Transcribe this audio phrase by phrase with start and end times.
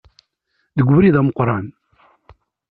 [0.77, 1.65] Deg ubrid ameqqran.